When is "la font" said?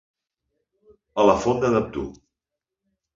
1.31-1.61